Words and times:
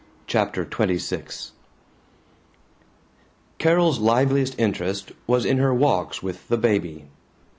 CHAPTER 0.25 0.65
XXVI 0.65 1.51
CAROL'S 3.59 3.99
liveliest 3.99 4.57
interest 4.59 5.11
was 5.27 5.45
in 5.45 5.59
her 5.59 5.75
walks 5.75 6.23
with 6.23 6.47
the 6.47 6.57
baby. 6.57 7.05